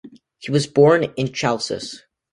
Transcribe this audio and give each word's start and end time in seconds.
He 0.39 0.49
was 0.49 0.65
born 0.65 1.13
in 1.15 1.31
Chalcis. 1.31 2.01